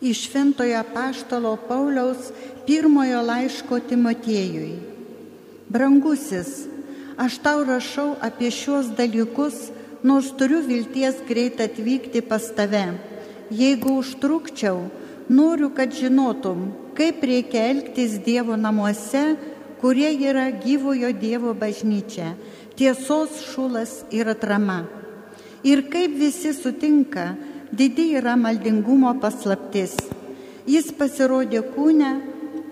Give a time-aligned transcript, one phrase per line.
[0.00, 2.30] Iš Šventojo Paštalo Pauliaus
[2.66, 4.78] pirmojo laiško Timotiejui.
[5.68, 6.68] Brangusis,
[7.18, 9.72] aš tau rašau apie šiuos dalykus,
[10.06, 12.84] nors turiu vilties greit atvykti pas tave.
[13.50, 14.86] Jeigu užtrukčiau,
[15.28, 19.34] noriu, kad žinotum, kaip reikia elgtis Dievo namuose,
[19.82, 22.36] kurie yra gyvojo Dievo bažnyčia,
[22.78, 24.84] tiesos šulas ir atrama.
[25.66, 27.34] Ir kaip visi sutinka,
[27.72, 29.96] didi yra maldingumo paslaptis.
[30.68, 32.10] Jis pasirodė kūne,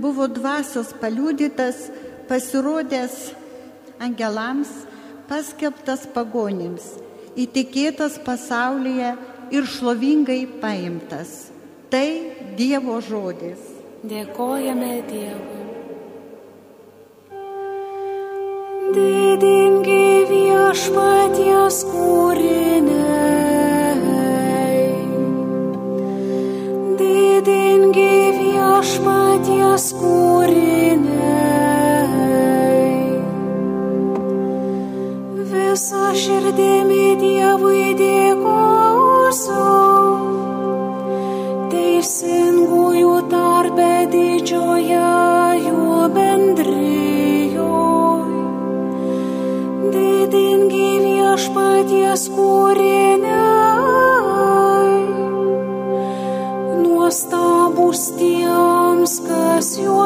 [0.00, 1.88] buvo dvasios paliudytas,
[2.28, 3.16] pasirodęs
[4.02, 4.68] angelams,
[5.28, 6.84] paskelbtas pagonims,
[7.36, 9.14] įtikėtas pasaulyje
[9.54, 11.50] ir šlovingai paimtas.
[11.90, 12.08] Tai
[12.58, 13.60] Dievo žodis.
[14.06, 15.64] Dėkojame Dievui.
[18.96, 23.15] Didingi viešpaties kūriniai.
[27.46, 31.04] Didingi viešpaties kūriniai.
[35.52, 39.68] Visa širdimi Dievui dėkosiu.
[41.70, 45.14] Teisingųjų tarpe didžioje
[45.68, 45.86] jų
[46.18, 47.54] bendrijoje.
[49.94, 53.35] Didingi viešpaties kūriniai,
[57.96, 60.02] qüestions que si ho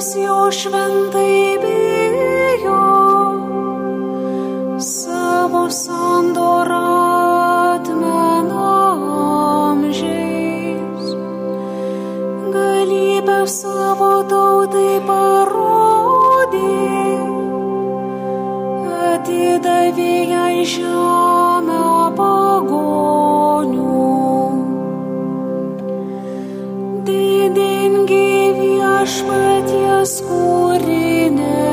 [0.00, 2.76] kas jo šventai bijo.
[4.80, 6.86] Savo sandorą
[13.50, 16.72] savo tautai parodė
[19.10, 21.84] atidavė jai žemę
[22.20, 24.06] pagonių.
[27.10, 28.30] Didingi
[30.00, 31.69] Dievas, kurī ne.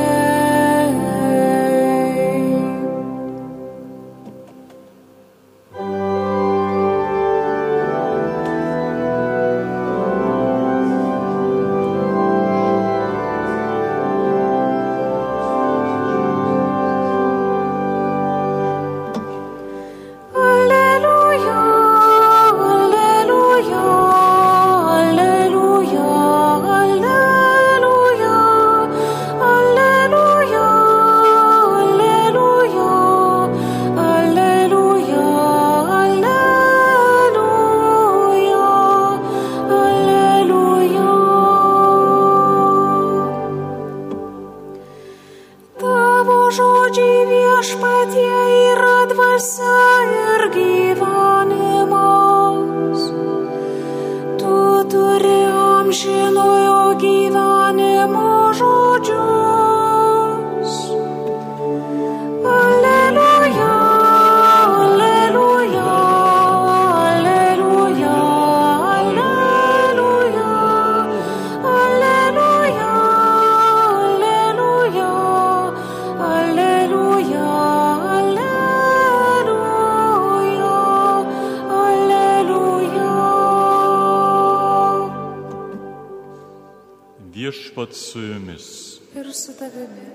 [87.37, 88.97] Viešpat su jumis.
[89.15, 90.07] Ir su tavimi.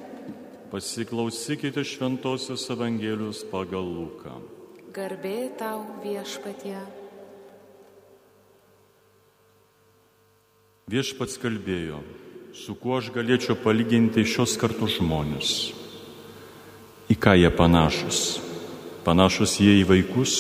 [0.71, 4.41] Pasiklausykite Šventojios Evangelijos pagal Luką.
[4.91, 6.81] Garbė tau viešpatie.
[10.91, 12.03] Viešpats kalbėjo,
[12.59, 15.57] su kuo aš galėčiau palyginti šios kartos žmonės.
[17.07, 18.41] Į ką jie panašus?
[19.07, 20.39] Panašus jie į vaikus,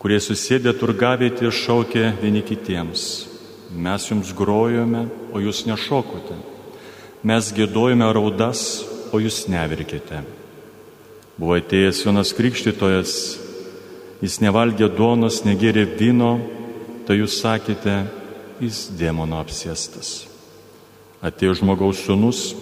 [0.00, 3.10] kurie susėdė turgavietį ir šaukė vieni kitiems.
[3.68, 6.36] Mes jums grojome, o jūs nešokote.
[7.20, 10.22] Mes gėdojame raudas, o jūs neverkite.
[11.38, 13.12] Buvo atėjęs Jonas Krikštytojas,
[14.24, 16.38] jis nevalgė duonos, negėrė vyno,
[17.06, 18.00] tai jūs sakėte,
[18.62, 20.26] jis demono apsėstas.
[21.20, 22.52] Atėjo žmogaus sunus,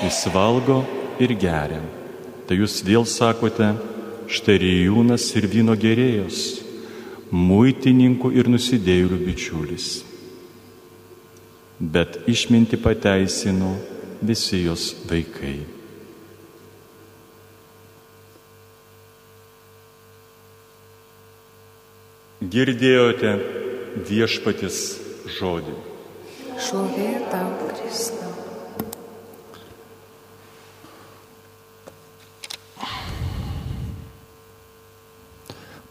[0.00, 0.82] jis valgo
[1.20, 1.82] ir geria.
[2.48, 3.74] Tai jūs vėl sakote,
[4.30, 6.62] štai rijūnas ir vyno gerėjos,
[7.30, 9.90] muitininkų ir nusidėjėlių bičiulis.
[11.80, 13.72] Bet išminti pateisino
[14.20, 15.54] visi jos vaikai.
[22.40, 23.32] Girdėjote
[24.10, 24.82] viešpatis
[25.38, 25.74] žodį.
[26.60, 28.28] Šlovė tau, Kristau.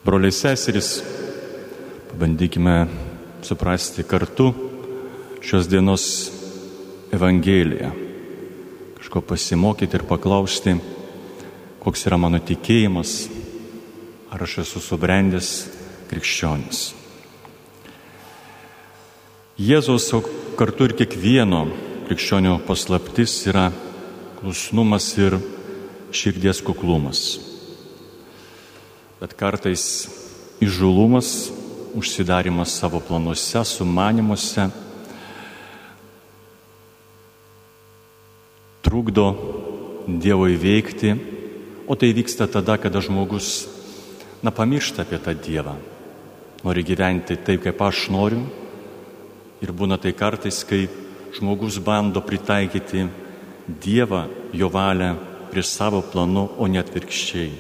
[0.06, 1.00] Broliai seserys,
[2.14, 2.80] pabandykime
[3.46, 4.69] suprasti kartu
[5.42, 6.06] šios dienos
[7.12, 7.92] Evangeliją.
[9.00, 10.76] Kažko pasimokyti ir paklausti,
[11.82, 13.14] koks yra mano tikėjimas,
[14.30, 15.52] ar aš esu subrendęs
[16.12, 16.82] krikščionis.
[19.60, 20.10] Jėzaus,
[20.60, 21.66] kartu ir kiekvieno
[22.08, 23.70] krikščionio paslaptis yra
[24.40, 25.40] klusnumas ir
[26.16, 27.50] širdies kuklumas
[29.20, 30.08] bet kartais
[30.64, 31.52] įžulumas,
[31.98, 34.70] užsidarimas savo planuose, sumanimuose
[39.00, 39.32] trukdo
[40.10, 41.14] Dievo įveikti,
[41.88, 43.70] o tai vyksta tada, kada žmogus,
[44.44, 45.78] na, pamiršta apie tą Dievą,
[46.66, 48.42] nori gyventi taip, kaip aš noriu
[49.64, 50.90] ir būna tai kartais, kai
[51.32, 53.06] žmogus bando pritaikyti
[53.70, 55.14] Dievą, jo valią
[55.54, 57.56] prie savo planų, o ne atvirkščiai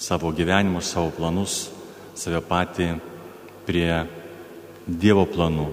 [0.00, 1.68] savo gyvenimus, savo planus,
[2.16, 2.94] save patį
[3.68, 4.06] prie
[4.88, 5.68] Dievo planų,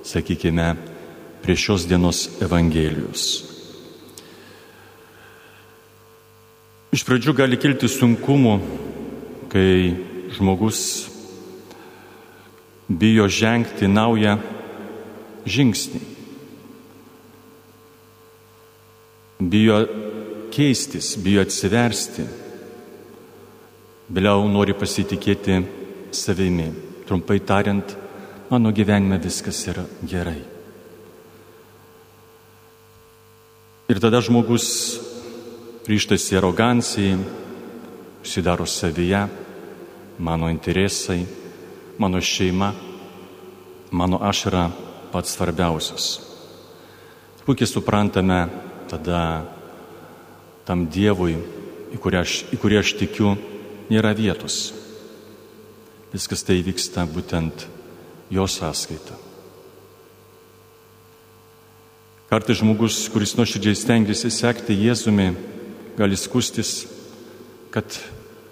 [0.00, 0.72] sakykime,
[1.44, 3.59] prie šios dienos Evangelijos.
[6.90, 8.56] Iš pradžių gali kilti sunkumų,
[9.46, 9.94] kai
[10.34, 10.80] žmogus
[12.90, 14.32] bijo žengti naują
[15.46, 16.00] žingsnį,
[19.52, 19.76] bijo
[20.50, 22.24] keistis, bijo atsiversti
[24.10, 25.60] vėliau nori pasitikėti
[26.10, 26.72] savimi.
[27.06, 27.94] Trumpai tariant,
[28.50, 30.42] mano gyvenime viskas yra gerai.
[33.90, 34.66] Ir tada žmogus
[35.90, 37.18] ryštasi arogancijai,
[38.22, 39.26] užsidaro savyje,
[40.18, 41.24] mano interesai,
[41.98, 42.72] mano šeima,
[43.90, 44.64] mano aš yra
[45.12, 46.20] pats svarbiausias.
[47.44, 48.46] Puikiai suprantame
[48.86, 49.42] tada
[50.68, 51.34] tam Dievui,
[51.90, 53.34] į kurį aš, į kurį aš tikiu,
[53.90, 54.70] nėra vietos.
[56.14, 57.66] Viskas tai vyksta būtent
[58.30, 59.18] jo sąskaita.
[62.30, 65.32] Kartais žmogus, kuris nuoširdžiai stengiasi sekti Jėzumi,
[65.96, 66.86] gali skustis,
[67.70, 67.98] kad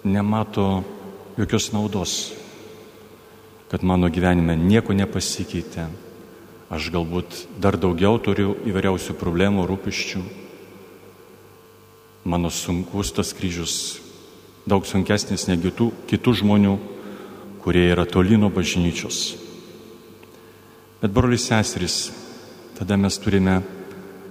[0.03, 0.83] nemato
[1.37, 2.33] jokios naudos,
[3.71, 5.87] kad mano gyvenime nieko nepasikeitė,
[6.69, 10.21] aš galbūt dar daugiau turiu įvairiausių problemų, rūpiščių,
[12.29, 13.75] mano sunkus tas kryžius
[14.69, 16.75] daug sunkesnis negu tų kitų žmonių,
[17.63, 19.35] kurie yra toli nuo bažnyčios.
[20.99, 21.97] Bet brolius seserys,
[22.77, 23.61] tada mes turime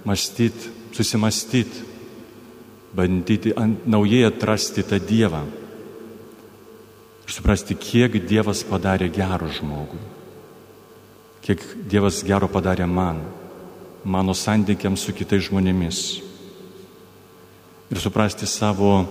[0.05, 1.88] mąstyti, susimastyti,
[2.95, 3.53] bandyti
[3.85, 5.43] naujai atrasti tą Dievą
[7.29, 10.01] ir suprasti, kiek Dievas padarė gerų žmogui,
[11.45, 13.21] kiek Dievas gero padarė man,
[14.03, 15.99] mano santykiams su kitais žmonėmis.
[17.89, 19.05] Ir suprasti savo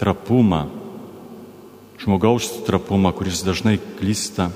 [0.00, 0.62] trapumą,
[2.00, 4.48] žmogaus trapumą, kuris dažnai klysta,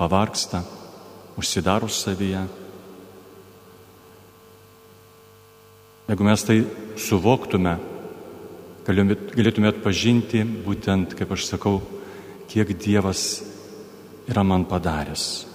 [0.00, 0.64] pavarksta,
[1.36, 2.44] užsidaro savyje.
[6.08, 6.58] Jeigu mes tai
[7.00, 7.78] suvoktume,
[8.84, 11.80] galėtume atpažinti būtent, kaip aš sakau,
[12.50, 13.42] kiek Dievas
[14.28, 15.46] yra man padaręs.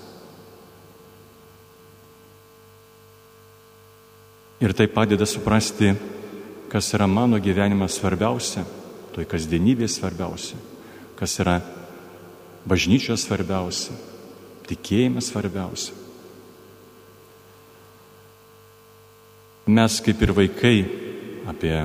[4.59, 5.93] Ir tai padeda suprasti,
[6.69, 8.65] kas yra mano gyvenimas svarbiausia
[9.15, 10.57] toj kasdienybėje svarbiausia,
[11.19, 11.57] kas yra
[12.69, 13.95] bažnyčios svarbiausia,
[14.69, 15.95] tikėjimas svarbiausia.
[19.69, 20.77] Mes kaip ir vaikai,
[21.49, 21.75] apie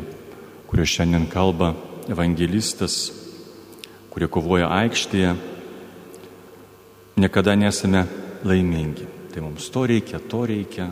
[0.68, 1.73] kuriuos šiandien kalba
[2.11, 3.12] evangelistas,
[4.12, 5.33] kurie kovoja aikštėje,
[7.16, 8.04] niekada nesame
[8.44, 9.09] laimingi.
[9.33, 10.90] Tai mums to reikia, to reikia.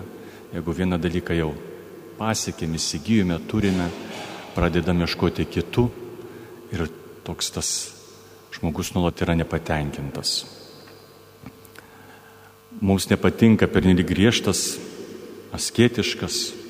[0.53, 1.53] Jeigu vieną dalyką jau
[2.19, 3.87] pasiekėme, įsigijome, turime,
[4.57, 5.85] pradedame ieškoti kitų,
[6.73, 6.89] ir
[7.25, 7.69] toks tas
[8.53, 10.43] žmogus nuolat yra nepatenkintas.
[12.83, 14.77] Mums nepatinka pernelyg griežtas,
[15.55, 16.62] asketiškas,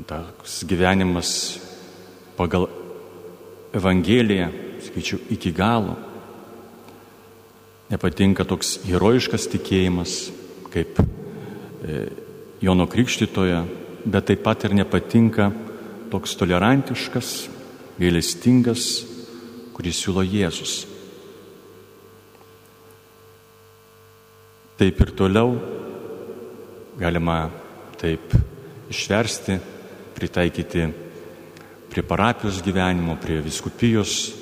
[0.00, 1.60] tas gyvenimas
[2.36, 2.68] pagal
[3.72, 4.48] Evangeliją,
[4.84, 5.96] sakyčiau, iki galo.
[7.92, 10.14] Nepatinka toks herojiškas tikėjimas,
[10.72, 12.06] kaip e,
[12.64, 13.62] Jono Krikštitoje,
[14.04, 15.50] bet taip pat ir nepatinka
[16.12, 17.32] toks tolerantiškas,
[18.00, 18.86] gailestingas,
[19.76, 20.82] kurį siūlo Jėzus.
[24.80, 25.56] Taip ir toliau
[27.00, 27.46] galima
[28.00, 28.34] taip
[28.92, 29.60] išversti,
[30.16, 30.86] pritaikyti
[31.92, 34.32] prie parapijos gyvenimo, prie viskupijos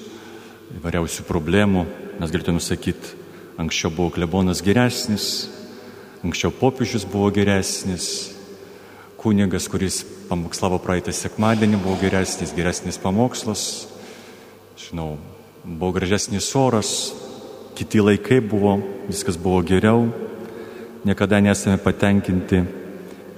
[0.79, 1.85] įvairiausių problemų.
[2.21, 3.17] Mes galėtume sakyti,
[3.59, 5.49] anksčiau buvo klebonas geresnis,
[6.23, 8.07] anksčiau popiežius buvo geresnis,
[9.21, 13.65] kunigas, kuris pamokslavo praeitą sekmadienį, buvo geresnis, geresnis pamokslas,
[14.79, 15.17] žinau,
[15.65, 16.93] buvo gražesnis oras,
[17.77, 20.07] kiti laikai buvo, viskas buvo geriau,
[21.05, 22.62] niekada nesame patenkinti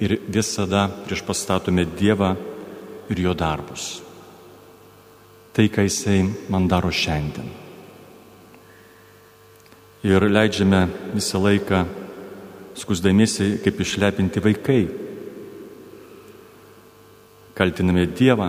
[0.03, 2.35] ir visada prieš pastatome Dievą
[3.11, 4.01] ir jo darbus.
[5.53, 7.51] Tai, ką jisai man daro šiandien.
[10.03, 11.85] Ir leidžiame visą laiką
[12.81, 14.83] skusdamėsi, kaip išlepinti vaikai.
[17.55, 18.49] Kaltiname Dievą.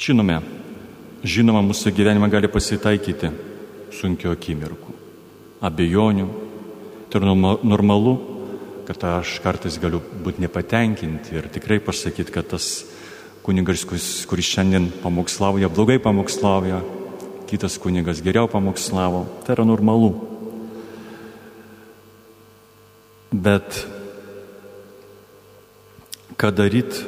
[0.00, 0.38] Žinome,
[1.26, 3.28] žinoma, mūsų gyvenime gali pasitaikyti
[3.92, 4.94] sunkio akimirkų,
[5.66, 6.28] abejonių.
[7.10, 8.14] Tai normalu,
[8.86, 12.84] kad aš kartais galiu būti nepatenkinti ir tikrai pasakyti, kad tas
[13.42, 16.82] kunigas, kuris šiandien pamokslauja, blogai pamokslauja,
[17.50, 19.24] kitas kunigas geriau pamokslavo.
[19.44, 20.12] Tai yra normalu.
[23.30, 23.84] Bet
[26.38, 27.04] ką daryti,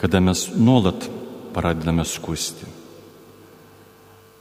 [0.00, 1.08] kada mes nuolat
[1.52, 2.66] pradedame skusti,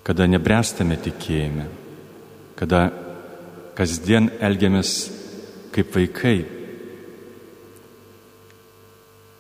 [0.04, 1.68] kada nebręstame tikėjime,
[2.58, 2.90] kada
[3.78, 5.21] kasdien elgiamės
[5.72, 6.40] kaip vaikai,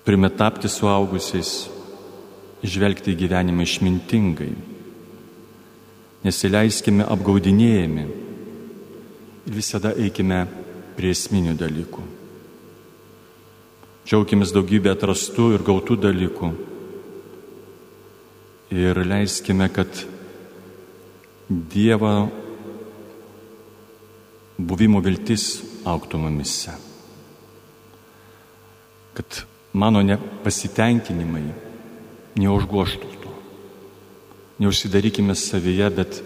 [0.05, 1.51] turime tapti suaugusiais,
[2.63, 4.51] žvelgti į gyvenimą išmintingai,
[6.25, 8.07] nesileiskime apgaudinėjami
[9.47, 10.43] ir visada eikime
[10.97, 12.03] prie esminių dalykų.
[14.05, 16.51] Džiaugimės daugybę atrastų ir gautų dalykų.
[18.71, 20.05] Ir leiskime, kad
[21.51, 22.29] Dievo
[24.67, 26.73] buvimo viltis auktų mumise.
[29.17, 31.45] Kad mano nepasitenkinimai
[32.39, 33.33] neužgoštų to.
[34.61, 36.21] Neužsidarykime savyje, bet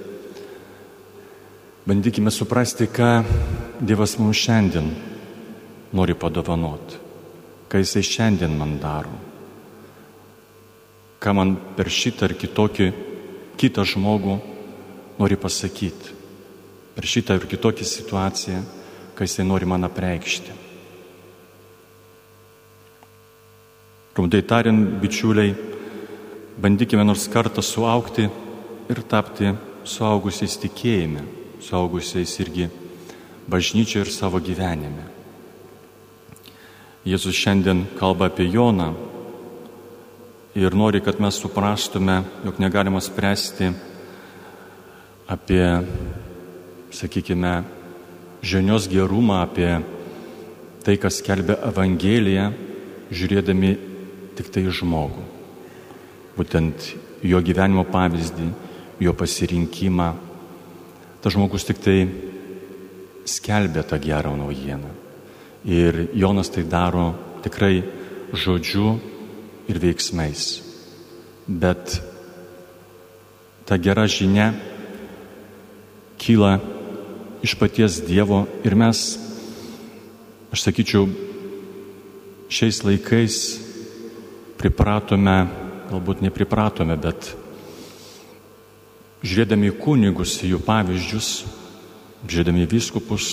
[1.85, 3.23] bandykime suprasti, ką
[3.75, 4.93] Dievas mums šiandien
[5.95, 6.95] nori padovanoti,
[7.67, 9.11] ką Jisai šiandien man daro,
[11.19, 12.91] ką man per šitą ar kitokį
[13.59, 14.37] kitą žmogų
[15.19, 16.14] nori pasakyti,
[16.95, 18.61] per šitą ir kitokią situaciją,
[19.15, 20.51] ką Jisai nori man apreikšti.
[24.15, 25.51] Trumpai tariant, bičiuliai,
[26.57, 28.29] bandykime nors kartą suaukti
[28.87, 29.51] ir tapti
[29.83, 31.25] suaugusiais tikėjime,
[31.59, 32.69] suaugusiais irgi
[33.51, 35.11] bažnyčioje ir savo gyvenime.
[37.05, 38.93] Jėzus šiandien kalba apie Joną
[40.55, 43.69] ir nori, kad mes suprastume, jog negalima spręsti
[45.27, 45.65] apie,
[46.95, 47.63] sakykime,
[48.45, 49.69] žinios gerumą, apie
[50.85, 52.51] tai, kas kelbė Evangeliją,
[53.11, 53.71] žiūrėdami
[54.37, 55.23] tik tai žmogų.
[56.35, 56.91] Būtent
[57.25, 58.47] jo gyvenimo pavyzdį,
[59.01, 60.09] jo pasirinkimą.
[61.23, 61.97] Tas žmogus tik tai
[63.25, 64.91] skelbė tą gerą naujieną.
[65.65, 67.81] Ir Jonas tai daro tikrai
[68.35, 68.99] žodžiu
[69.71, 70.61] ir veiksmais.
[71.47, 71.97] Bet
[73.65, 74.51] ta gera žinia
[76.21, 76.74] kyla
[77.45, 78.99] iš paties Dievo ir mes,
[80.49, 81.05] aš sakyčiau,
[82.49, 83.35] šiais laikais
[84.57, 85.35] pripratome,
[85.91, 87.35] galbūt nepripratome, bet
[89.21, 91.29] žiūrėdami į kunigus, jų pavyzdžius,
[92.25, 93.27] žiūrėdami į viskupus,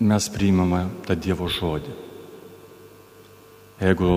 [0.00, 1.92] mes priimame tą Dievo žodį.
[3.82, 4.14] Jeigu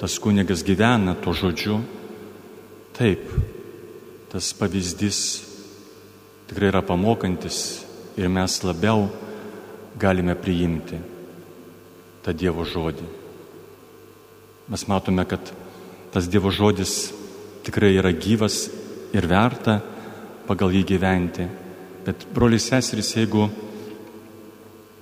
[0.00, 1.78] tas kunigas gyvena tuo žodžiu,
[2.98, 3.30] taip,
[4.32, 5.49] tas pavyzdys
[6.50, 7.84] tikrai yra pamokantis
[8.18, 9.04] ir mes labiau
[9.94, 10.96] galime priimti
[12.24, 13.06] tą Dievo žodį.
[14.70, 15.52] Mes matome, kad
[16.10, 17.12] tas Dievo žodis
[17.62, 18.64] tikrai yra gyvas
[19.14, 19.78] ir verta
[20.48, 21.46] pagal jį gyventi.
[22.02, 23.46] Bet broliai seserys, jeigu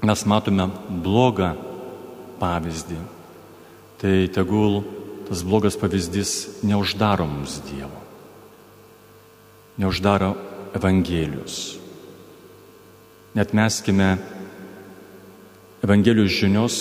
[0.04, 0.68] mes matome
[1.00, 1.54] blogą
[2.42, 2.98] pavyzdį,
[4.02, 4.82] tai tegul
[5.30, 8.04] tas blogas pavyzdys neuždaro mums Dievo,
[9.80, 10.34] neuždaro
[10.74, 11.78] Evangelijos.
[13.34, 14.16] Net meskime
[15.82, 16.76] Evangelijos žinios,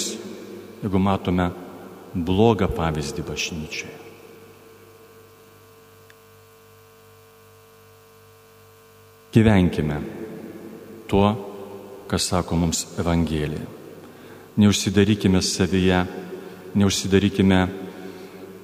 [0.82, 1.51] jeigu matome
[2.13, 3.96] blogą pavyzdį bažnyčioje.
[9.38, 10.00] Gyvenkime
[11.08, 11.27] tuo,
[12.10, 13.67] kas sako mums Evangelija.
[14.58, 16.06] Neužsidarykime savyje,
[16.74, 17.60] neužsidarykime,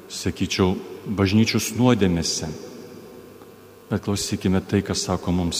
[0.10, 0.74] sakyčiau,
[1.06, 2.50] bažnyčios nuodėmėse,
[3.94, 5.60] bet klausykime tai, kas sako mums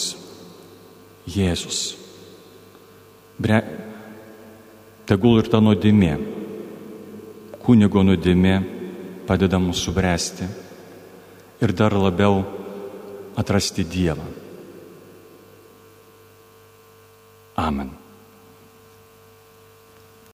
[1.30, 1.94] Jėzus.
[3.38, 3.62] Bre...
[5.04, 6.14] Tegul ir ta nuodėmė,
[7.62, 8.54] kunigo nuodėmė
[9.28, 10.48] padeda mums subręsti
[11.62, 12.40] ir dar labiau
[13.38, 14.26] atrasti Dievą.
[17.60, 17.92] Amen.